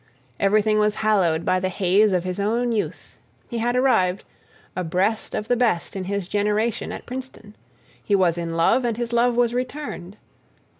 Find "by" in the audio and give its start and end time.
1.45-1.59